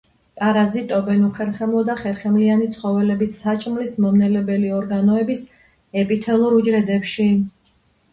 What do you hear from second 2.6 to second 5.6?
ცხოველების საჭმლის მომნელებელი ორგანოების